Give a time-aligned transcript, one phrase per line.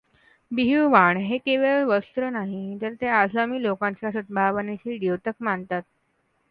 [0.51, 5.83] बिहू वाण हे केवळ वस्त्र नाही तर हे आसामी लोकांच्या सदभावनेचे द्योतक मानतात्.